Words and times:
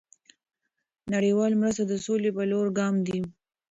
دเงินบาทไทย 0.03 1.09
نړیوال 1.13 1.51
مرسته 1.61 1.83
د 1.85 1.93
سولې 2.05 2.29
په 2.37 2.43
لور 2.51 2.67
ګام 2.77 2.95
دی. 3.07 3.19